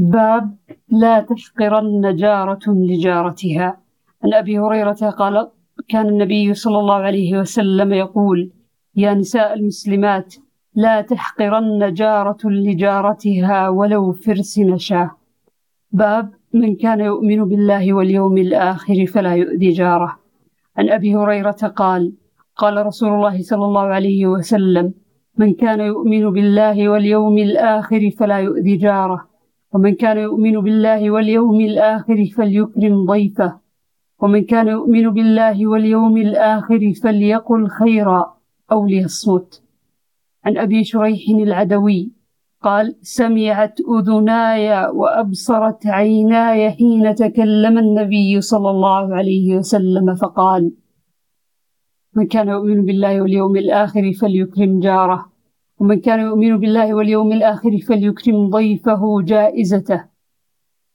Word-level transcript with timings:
باب 0.00 0.56
لا 0.88 1.20
تحقرن 1.20 2.16
جارة 2.16 2.60
لجارتها. 2.66 3.80
عن 4.24 4.34
أبي 4.34 4.58
هريرة 4.58 4.92
قال 4.92 5.50
كان 5.88 6.08
النبي 6.08 6.54
صلى 6.54 6.78
الله 6.78 6.94
عليه 6.94 7.38
وسلم 7.38 7.92
يقول 7.92 8.50
يا 8.96 9.14
نساء 9.14 9.54
المسلمات 9.54 10.34
لا 10.74 11.00
تحقرن 11.00 11.94
جارة 11.94 12.38
لجارتها 12.44 13.68
ولو 13.68 14.12
فرس 14.12 14.58
نشاه 14.58 15.10
باب 15.92 16.30
من 16.54 16.76
كان 16.76 17.00
يؤمن 17.00 17.44
بالله 17.44 17.92
واليوم 17.92 18.38
الآخر 18.38 19.06
فلا 19.06 19.34
يؤذي 19.34 19.70
جاره. 19.70 20.18
عن 20.76 20.88
أبي 20.90 21.16
هريرة 21.16 21.72
قال 21.76 22.12
قال 22.56 22.86
رسول 22.86 23.08
الله 23.08 23.42
صلى 23.42 23.64
الله 23.64 23.86
عليه 23.86 24.26
وسلم 24.26 24.92
من 25.38 25.54
كان 25.54 25.80
يؤمن 25.80 26.30
بالله 26.30 26.88
واليوم 26.88 27.38
الآخر 27.38 28.10
فلا 28.18 28.38
يؤذي 28.38 28.76
جاره. 28.76 29.37
ومن 29.74 29.94
كان 29.94 30.18
يؤمن 30.18 30.60
بالله 30.60 31.10
واليوم 31.10 31.60
الآخر 31.60 32.24
فليكرم 32.36 33.06
ضيفه. 33.06 33.58
ومن 34.22 34.44
كان 34.44 34.68
يؤمن 34.68 35.10
بالله 35.10 35.66
واليوم 35.66 36.16
الآخر 36.16 36.92
فليقل 37.02 37.68
خيرا 37.68 38.36
أو 38.72 38.86
ليصمت. 38.86 39.62
عن 40.44 40.56
أبي 40.58 40.84
شريح 40.84 41.20
العدوي 41.28 42.10
قال 42.62 42.96
سمعت 43.02 43.80
أذناي 43.80 44.86
وأبصرت 44.88 45.86
عيناي 45.86 46.70
حين 46.70 47.14
تكلم 47.14 47.78
النبي 47.78 48.40
صلى 48.40 48.70
الله 48.70 49.14
عليه 49.14 49.56
وسلم 49.56 50.14
فقال 50.14 50.72
من 52.16 52.26
كان 52.26 52.48
يؤمن 52.48 52.84
بالله 52.84 53.22
واليوم 53.22 53.56
الآخر 53.56 54.12
فليكرم 54.20 54.80
جاره. 54.80 55.37
ومن 55.80 56.00
كان 56.00 56.20
يؤمن 56.20 56.58
بالله 56.60 56.94
واليوم 56.94 57.32
الآخر 57.32 57.78
فليكرم 57.78 58.50
ضيفه 58.50 59.22
جائزته. 59.22 60.04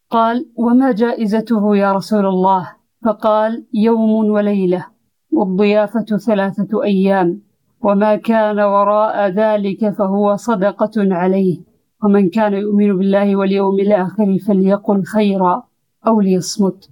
قال 0.10 0.46
وما 0.56 0.92
جائزته 0.92 1.76
يا 1.76 1.94
رسول 1.94 2.26
الله؟ 2.26 2.72
فقال 3.06 3.66
يوم 3.74 4.12
وليلة 4.12 4.86
والضيافة 5.32 6.06
ثلاثة 6.06 6.84
أيام 6.84 7.42
وما 7.82 8.16
كان 8.16 8.60
وراء 8.60 9.28
ذلك 9.28 9.90
فهو 9.90 10.36
صدقة 10.36 10.92
عليه. 10.98 11.60
ومن 12.04 12.30
كان 12.30 12.54
يؤمن 12.54 12.98
بالله 12.98 13.36
واليوم 13.36 13.80
الآخر 13.80 14.38
فليقل 14.48 15.04
خيرا 15.04 15.64
أو 16.08 16.22
ليصمت. 16.22 16.90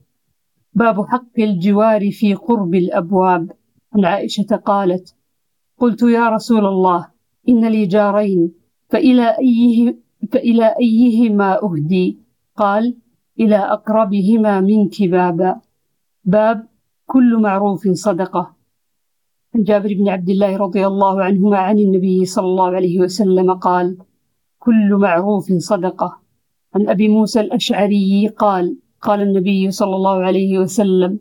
باب 0.74 1.06
حق 1.06 1.38
الجوار 1.40 2.12
في 2.12 2.34
قرب 2.34 2.76
الأبواب. 2.76 3.52
عن 3.96 4.06
عائشة 4.06 4.56
قالت 4.66 5.16
قلت 5.80 6.02
يا 6.04 6.30
رسول 6.30 6.66
الله 6.66 7.11
إن 7.50 7.66
لي 7.66 7.86
جارين 7.86 8.52
فإلى 8.90 9.38
أيه 9.40 9.98
فإلى 10.32 10.76
أيهما 10.80 11.64
أهدي؟ 11.64 12.18
قال 12.58 12.98
إلى 13.40 13.56
أقربهما 13.56 14.62
منك 14.62 15.04
بابا. 15.04 15.62
باب 16.24 16.68
كل 17.06 17.38
معروف 17.38 17.88
صدقة. 17.88 18.56
عن 19.56 19.64
جابر 19.64 19.94
بن 19.94 20.10
عبد 20.10 20.30
الله 20.30 20.58
رضي 20.58 20.88
الله 20.88 21.24
عنهما 21.24 21.58
عن 21.58 21.80
النبي 21.80 22.26
صلى 22.26 22.46
الله 22.46 22.70
عليه 22.76 23.00
وسلم 23.00 23.54
قال 23.54 23.98
كل 24.60 24.96
معروف 24.96 25.52
صدقة. 25.52 26.20
عن 26.76 26.90
أبي 26.90 27.08
موسى 27.08 27.40
الأشعري 27.40 28.28
قال 28.28 28.78
قال 29.02 29.22
النبي 29.22 29.72
صلى 29.72 29.96
الله 29.96 30.24
عليه 30.24 30.60
وسلم 30.60 31.20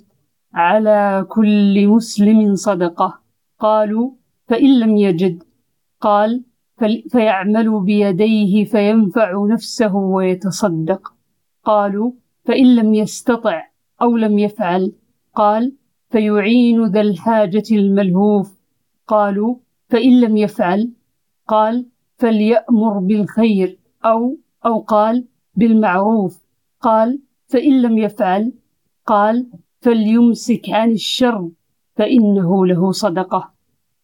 على 0.54 1.26
كل 1.28 1.88
مسلم 1.88 2.54
صدقة. 2.54 3.20
قالوا 3.58 4.10
فإن 4.48 4.80
لم 4.80 4.96
يجد 4.96 5.42
قال 6.00 6.44
فيعمل 7.10 7.80
بيديه 7.80 8.64
فينفع 8.64 9.46
نفسه 9.46 9.96
ويتصدق. 9.96 11.14
قالوا 11.64 12.12
فإن 12.44 12.76
لم 12.76 12.94
يستطع 12.94 13.62
أو 14.02 14.16
لم 14.16 14.38
يفعل. 14.38 14.92
قال 15.34 15.76
فيعين 16.10 16.84
ذا 16.84 17.00
الحاجة 17.00 17.62
الملهوف. 17.70 18.58
قالوا 19.06 19.56
فإن 19.88 20.20
لم 20.20 20.36
يفعل. 20.36 20.92
قال 21.48 21.86
فليأمر 22.18 22.98
بالخير. 22.98 23.78
أو 24.04 24.36
أو 24.66 24.78
قال 24.78 25.24
بالمعروف. 25.54 26.42
قال 26.80 27.20
فإن 27.48 27.82
لم 27.82 27.98
يفعل. 27.98 28.52
قال 29.06 29.50
فليمسك 29.80 30.70
عن 30.70 30.90
الشر 30.90 31.50
فإنه 31.96 32.66
له 32.66 32.92
صدقة. 32.92 33.52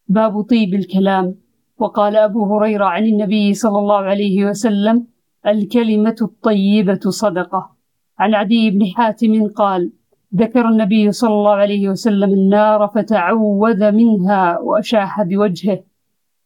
باب 0.07 0.41
طيب 0.41 0.73
الكلام. 0.73 1.35
وقال 1.79 2.15
أبو 2.15 2.55
هريرة 2.55 2.85
عن 2.85 3.05
النبي 3.05 3.53
صلى 3.53 3.79
الله 3.79 3.97
عليه 3.97 4.45
وسلم 4.45 5.07
الكلمة 5.47 6.15
الطيبة 6.21 6.99
صدقة. 7.09 7.75
عن 8.19 8.35
عدي 8.35 8.71
بن 8.71 8.85
حاتم 8.95 9.47
قال 9.47 9.91
ذكر 10.35 10.69
النبي 10.69 11.11
صلى 11.11 11.33
الله 11.33 11.55
عليه 11.55 11.89
وسلم 11.89 12.33
النار 12.33 12.87
فتعوذ 12.87 13.91
منها 13.91 14.59
وأشاح 14.59 15.23
بوجهه. 15.23 15.83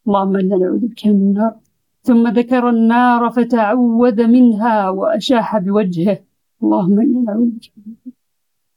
اللهم 0.07 0.35
إنا 0.37 0.55
نعوذ 0.57 0.87
بك 0.87 1.05
من 1.05 1.11
النار. 1.11 1.55
ثم 2.03 2.27
ذكر 2.27 2.69
النار 2.69 3.29
فتعوذ 3.29 4.27
منها 4.27 4.89
وأشاح 4.89 5.57
بوجهه. 5.57 6.19
اللهم 6.63 6.99
إنا 6.99 7.19
نعوذ 7.21 7.49
بك 7.49 7.71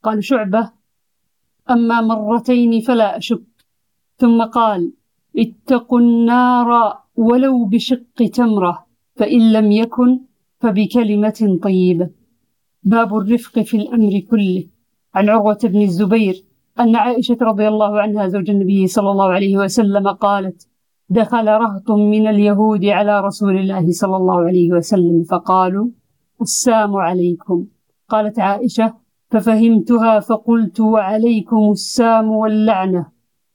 قال 0.02 0.24
شعبة 0.24 0.70
أما 1.70 2.00
مرتين 2.00 2.80
فلا 2.80 3.16
أشك. 3.16 3.42
ثم 4.18 4.42
قال 4.42 4.92
اتقوا 5.38 6.00
النار 6.00 6.98
ولو 7.16 7.64
بشق 7.64 8.30
تمرة 8.34 8.86
فإن 9.16 9.52
لم 9.52 9.72
يكن 9.72 10.20
فبكلمة 10.60 11.58
طيبة 11.62 12.10
باب 12.82 13.16
الرفق 13.16 13.60
في 13.60 13.76
الأمر 13.76 14.20
كله. 14.30 14.64
عن 15.14 15.28
عروة 15.28 15.58
بن 15.64 15.82
الزبير 15.82 16.44
أن 16.80 16.96
عائشة 16.96 17.36
رضي 17.42 17.68
الله 17.68 18.00
عنها 18.00 18.28
زوج 18.28 18.50
النبي 18.50 18.86
صلى 18.86 19.10
الله 19.10 19.32
عليه 19.32 19.56
وسلم 19.56 20.08
قالت 20.08 20.68
دخل 21.08 21.46
رهط 21.48 21.90
من 21.90 22.26
اليهود 22.26 22.84
على 22.84 23.20
رسول 23.20 23.56
الله 23.58 23.92
صلى 23.92 24.16
الله 24.16 24.40
عليه 24.40 24.72
وسلم 24.72 25.22
فقالوا 25.22 25.88
السام 26.40 26.96
عليكم 26.96 27.66
قالت 28.08 28.38
عائشة 28.38 28.94
ففهمتها 29.30 30.20
فقلت 30.20 30.80
وعليكم 30.80 31.70
السام 31.70 32.30
واللعنة 32.30 33.06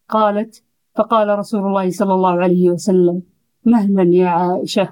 قالت 0.10 0.64
فقال 1.00 1.28
رسول 1.40 1.64
الله 1.68 1.90
صلى 1.90 2.14
الله 2.14 2.36
عليه 2.46 2.70
وسلم 2.70 3.22
مهلا 3.66 4.04
يا 4.04 4.28
عائشة 4.28 4.90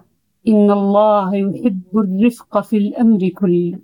إن 0.47 0.71
الله 0.71 1.35
يحب 1.35 1.91
الرفق 2.05 2.53
في 2.61 2.77
الأمر 2.77 3.29
كله. 3.39 3.79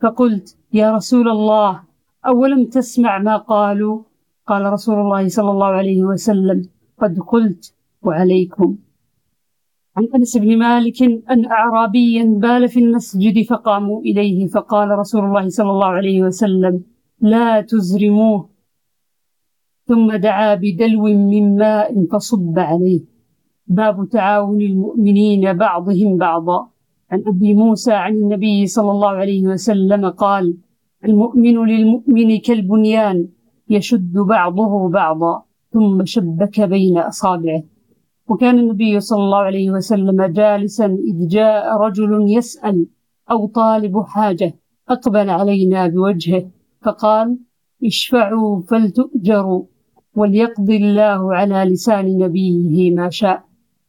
فقلت 0.00 0.56
يا 0.72 0.92
رسول 0.96 1.28
الله 1.28 1.80
أولم 2.26 2.64
تسمع 2.76 3.18
ما 3.18 3.36
قالوا؟ 3.36 4.02
قال 4.46 4.62
رسول 4.72 4.98
الله 5.04 5.28
صلى 5.28 5.50
الله 5.50 5.66
عليه 5.66 6.00
وسلم 6.04 6.58
قد 7.00 7.18
قلت 7.18 7.74
وعليكم. 8.02 8.68
عن 9.96 10.04
أنس 10.14 10.36
بن 10.36 10.58
مالك 10.58 11.02
أن 11.30 11.40
أعرابيا 11.46 12.24
بال 12.24 12.68
في 12.68 12.80
المسجد 12.80 13.46
فقاموا 13.50 14.00
إليه 14.00 14.46
فقال 14.46 14.88
رسول 15.02 15.24
الله 15.24 15.48
صلى 15.48 15.70
الله 15.70 15.86
عليه 15.86 16.22
وسلم 16.22 16.74
لا 17.20 17.60
تزرموه 17.60 18.51
ثم 19.92 20.08
دعا 20.16 20.54
بدلو 20.54 21.04
من 21.32 21.56
ماء 21.56 22.06
فصب 22.10 22.58
عليه. 22.58 23.00
باب 23.66 24.08
تعاون 24.08 24.60
المؤمنين 24.60 25.52
بعضهم 25.52 26.16
بعضا. 26.16 26.68
عن 27.10 27.22
أبي 27.26 27.54
موسى 27.54 27.92
عن 27.92 28.12
النبي 28.12 28.66
صلى 28.66 28.90
الله 28.90 29.08
عليه 29.08 29.42
وسلم 29.46 30.08
قال 30.08 30.56
المؤمن 31.04 31.56
للمؤمن 31.70 32.38
كالبنيان 32.38 33.28
يشد 33.70 34.12
بعضه 34.12 34.88
بعضا 34.88 35.42
ثم 35.72 36.04
شبك 36.04 36.60
بين 36.60 36.98
أصابعه. 36.98 37.62
وكان 38.28 38.58
النبي 38.58 39.00
صلى 39.00 39.22
الله 39.24 39.38
عليه 39.50 39.70
وسلم 39.70 40.22
جالسا 40.22 40.86
إذ 40.86 41.28
جاء 41.28 41.76
رجل 41.84 42.10
يسأل 42.36 42.86
أو 43.30 43.46
طالب 43.46 44.02
حاجة؟ 44.02 44.54
أقبل 44.88 45.30
علينا 45.30 45.86
بوجهه 45.86 46.44
فقال 46.82 47.38
اشفعوا 47.84 48.62
فلتؤجروا. 48.68 49.71
وليقضي 50.16 50.76
الله 50.76 51.34
على 51.34 51.64
لسان 51.70 52.18
نبيه 52.18 52.94
ما 52.94 53.10
شاء. 53.10 53.44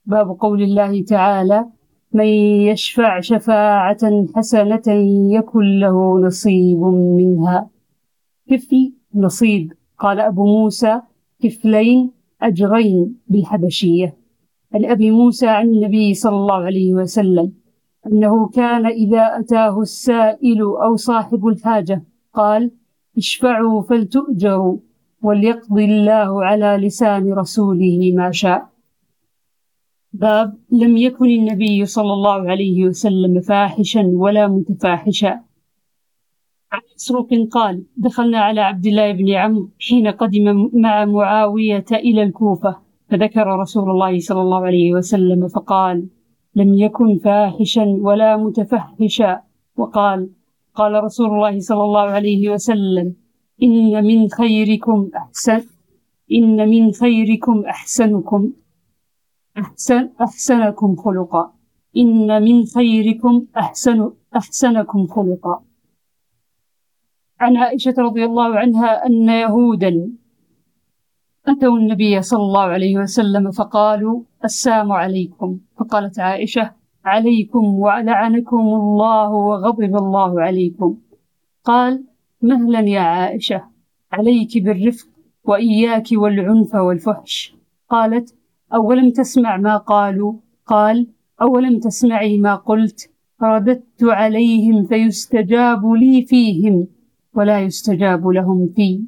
باب 0.05 0.37
قول 0.39 0.63
الله 0.63 1.03
تعالى 1.03 1.65
من 2.13 2.25
يشفع 2.69 3.19
شفاعة 3.19 4.27
حسنة 4.35 4.87
يكن 5.31 5.79
له 5.79 6.19
نصيب 6.19 6.79
منها. 7.19 7.69
كفل 8.49 8.93
نصيب. 9.15 9.73
قال 9.99 10.19
أبو 10.19 10.45
موسى 10.45 11.01
كفلين 11.43 12.11
أجرين 12.41 13.15
بالحبشية. 13.27 14.17
عن 14.73 14.85
أبي 14.85 15.11
موسى 15.11 15.47
عن 15.47 15.65
النبي 15.65 16.13
صلى 16.13 16.35
الله 16.35 16.55
عليه 16.55 16.93
وسلم 16.93 17.51
أنه 18.07 18.47
كان 18.47 18.85
إذا 18.85 19.39
أتاه 19.39 19.81
السائل 19.81 20.61
أو 20.61 20.95
صاحب 20.95 21.47
الحاجة 21.47 22.03
قال 22.33 22.71
اشفعوا 23.17 23.81
فلتؤجروا. 23.81 24.77
وليقضي 25.23 25.85
الله 25.85 26.45
على 26.45 26.77
لسان 26.85 27.33
رسوله 27.33 28.11
ما 28.15 28.31
شاء. 28.31 28.69
باب 30.13 30.57
لم 30.71 30.97
يكن 30.97 31.25
النبي 31.25 31.85
صلى 31.85 32.13
الله 32.13 32.49
عليه 32.51 32.85
وسلم 32.85 33.41
فاحشا 33.41 34.03
ولا 34.13 34.47
متفاحشا. 34.47 35.39
عن 36.71 36.81
مسروق 36.95 37.29
قال 37.51 37.83
دخلنا 37.97 38.39
على 38.39 38.61
عبد 38.61 38.85
الله 38.85 39.11
بن 39.11 39.29
عمرو 39.29 39.69
حين 39.79 40.07
قدم 40.07 40.69
مع 40.73 41.05
معاوية 41.05 41.85
إلى 41.91 42.23
الكوفة 42.23 42.77
فذكر 43.09 43.47
رسول 43.47 43.89
الله 43.89 44.19
صلى 44.19 44.41
الله 44.41 44.65
عليه 44.65 44.93
وسلم 44.93 45.47
فقال 45.47 46.07
لم 46.55 46.73
يكن 46.73 47.17
فاحشا 47.17 47.85
ولا 47.85 48.37
متفحشا 48.37 49.41
وقال 49.77 50.29
قال 50.75 51.03
رسول 51.03 51.27
الله 51.27 51.59
صلى 51.59 51.83
الله 51.83 52.01
عليه 52.01 52.49
وسلم 52.49 53.13
إن 53.61 54.03
من 54.03 54.29
خيركم 54.29 55.09
أحسن 55.15 55.61
إن 56.31 56.69
من 56.69 56.91
خيركم 56.91 57.65
أحسنكم 57.65 58.53
أحسن 59.57 60.09
أحسنكم 60.21 60.95
خلقا. 60.95 61.53
إن 61.97 62.43
من 62.43 62.65
خيركم 62.65 63.45
أحسن 63.57 64.11
أحسنكم 64.35 65.07
خلقا. 65.07 65.63
عن 67.39 67.57
عائشة 67.57 67.93
رضي 67.97 68.25
الله 68.25 68.55
عنها 68.55 69.05
أن 69.05 69.29
يهودا 69.29 70.11
أتوا 71.47 71.77
النبي 71.77 72.21
صلى 72.21 72.43
الله 72.43 72.61
عليه 72.61 72.97
وسلم 72.97 73.51
فقالوا 73.51 74.23
السلام 74.43 74.91
عليكم. 74.91 75.59
فقالت 75.77 76.19
عائشة 76.19 76.71
عليكم 77.05 77.63
ولعنكم 77.79 78.57
الله 78.59 79.29
وغضب 79.31 79.95
الله 79.95 80.41
عليكم. 80.41 80.97
قال 81.63 82.12
مهلا 82.43 82.79
يا 82.79 82.99
عائشة 82.99 83.63
عليك 84.11 84.63
بالرفق 84.63 85.07
وإياك 85.43 86.07
والعنف 86.11 86.75
والفحش. 86.75 87.55
قالت 87.89 88.35
أولم 88.73 89.09
تسمع 89.09 89.57
ما 89.57 89.77
قالوا؟ 89.77 90.33
قال 90.65 91.07
أولم 91.41 91.79
تسمعي 91.79 92.37
ما 92.37 92.55
قلت؟ 92.55 93.09
رددت 93.43 94.03
عليهم 94.03 94.85
فيستجاب 94.85 95.85
لي 95.85 96.25
فيهم 96.25 96.87
ولا 97.33 97.59
يستجاب 97.59 98.27
لهم 98.27 98.69
في. 98.75 99.01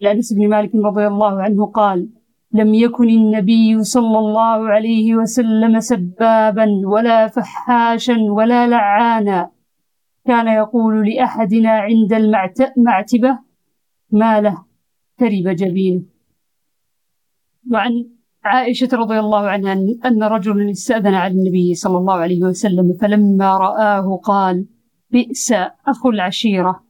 لأنس 0.00 0.32
بن 0.32 0.48
مالك 0.48 0.74
رضي 0.74 1.06
الله 1.06 1.42
عنه 1.42 1.66
قال 1.66 2.08
لم 2.52 2.74
يكن 2.74 3.08
النبي 3.08 3.82
صلى 3.82 4.18
الله 4.18 4.68
عليه 4.68 5.16
وسلم 5.16 5.80
سبابا 5.80 6.82
ولا 6.84 7.28
فحاشا 7.28 8.16
ولا 8.20 8.66
لعانا. 8.66 9.50
كان 10.28 10.48
يقول 10.48 11.08
لأحدنا 11.08 11.70
عند 11.70 12.12
المعتبة 12.12 13.38
ما 14.10 14.40
له؟ 14.40 14.64
ترب 15.18 15.46
جبينه 15.60 16.02
وعن 17.72 17.92
عائشة 18.44 18.88
رضي 18.92 19.18
الله 19.18 19.48
عنها 19.48 19.72
أن 20.04 20.22
رجلا 20.22 20.70
استأذن 20.70 21.14
على 21.14 21.34
النبي 21.34 21.74
صلى 21.74 21.98
الله 21.98 22.14
عليه 22.14 22.42
وسلم 22.42 22.92
فلما 23.00 23.58
رآه 23.58 24.20
قال 24.24 24.66
بئس 25.10 25.52
أخو 25.86 26.10
العشيرة 26.10 26.84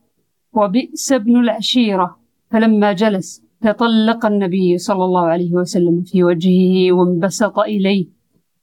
وبئس 0.52 1.12
ابن 1.12 1.36
العشيرة. 1.40 2.18
فلما 2.50 2.92
جلس 2.92 3.42
تطلق 3.60 4.26
النبي 4.26 4.78
صلى 4.78 5.04
الله 5.04 5.26
عليه 5.26 5.52
وسلم 5.54 6.02
في 6.02 6.24
وجهه 6.24 6.92
وانبسط 6.92 7.58
إليه. 7.58 8.06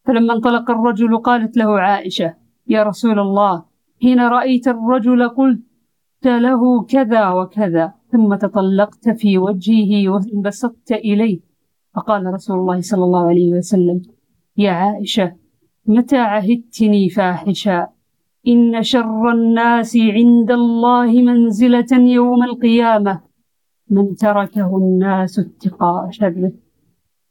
فلما 0.05 0.33
انطلق 0.33 0.71
الرجل 0.71 1.17
قالت 1.17 1.57
له 1.57 1.79
عائشة 1.79 2.33
يا 2.67 2.83
رسول 2.83 3.19
الله 3.19 3.74
حين 4.01 4.19
رأيت 4.19 4.67
الرجل 4.67 5.29
قلت 5.29 5.61
له 6.25 6.83
كذا 6.83 7.29
وكذا 7.29 7.93
ثم 8.11 8.35
تطلقت 8.35 9.09
في 9.09 9.37
وجهه 9.37 10.09
وانبسطت 10.09 10.91
إليه. 10.91 11.39
فقال 11.95 12.33
رسول 12.33 12.59
الله 12.59 12.81
صلى 12.81 13.03
الله 13.03 13.27
عليه 13.27 13.51
وسلم 13.53 14.01
يا 14.57 14.71
عائشة 14.71 15.35
متى 15.85 16.17
عهدتني 16.17 17.09
فاحشا 17.09 17.87
إن 18.47 18.83
شر 18.83 19.31
الناس 19.31 19.97
عند 19.97 20.51
الله 20.51 21.11
منزلة 21.21 21.91
يوم 21.91 22.43
القيامة. 22.43 23.21
من 23.89 24.15
تركه 24.15 24.77
الناس 24.77 25.39
اتقاء 25.39 26.09
شره. 26.11 26.51